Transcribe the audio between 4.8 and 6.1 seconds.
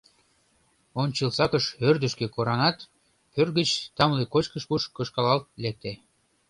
кышкалалт лекте.